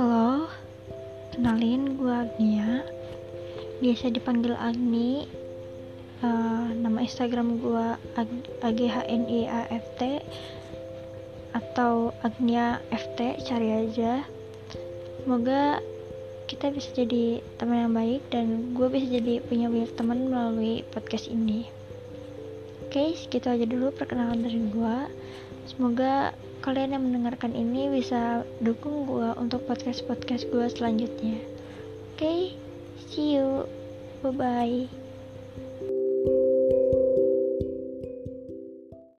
[0.00, 0.48] Halo,
[1.28, 2.88] kenalin gue Agnia.
[3.84, 5.28] Biasa dipanggil Agni.
[6.24, 8.30] Uh, Nama Instagram gue Ag
[8.64, 10.24] AGHNIAFT
[11.52, 14.24] Atau Agnia FT, cari aja.
[15.20, 15.84] Semoga
[16.48, 21.28] kita bisa jadi teman yang baik Dan gue bisa jadi punya banyak teman melalui podcast
[21.28, 21.68] ini.
[22.88, 24.96] Oke, segitu aja dulu perkenalan dari gue
[25.68, 31.40] Semoga kalian yang mendengarkan ini bisa dukung gue untuk podcast-podcast gue selanjutnya.
[32.14, 32.40] Oke, okay?
[33.08, 33.64] see you.
[34.20, 35.09] Bye-bye.